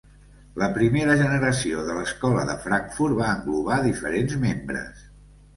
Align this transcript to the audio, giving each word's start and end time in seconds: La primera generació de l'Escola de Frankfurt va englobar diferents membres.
La 0.61 0.69
primera 0.77 1.17
generació 1.19 1.83
de 1.89 1.97
l'Escola 1.99 2.45
de 2.53 2.57
Frankfurt 2.65 3.21
va 3.21 3.29
englobar 3.35 3.81
diferents 3.85 4.35
membres. 4.49 5.07